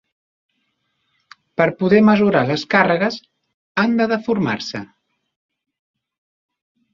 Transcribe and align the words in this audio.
Per 1.61 1.67
a 1.73 1.75
poder 1.81 1.99
mesurar 2.07 2.41
les 2.51 2.63
càrregues, 2.75 3.19
han 3.83 3.93
de 4.01 4.09
deformar-se. 4.15 4.83